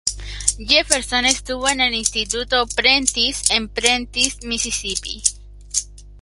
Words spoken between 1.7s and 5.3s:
el instituto Prentiss en Prentiss, Misisipi.